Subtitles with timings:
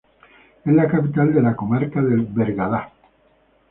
[0.65, 2.91] Es la capital de la comarca del Bergadá.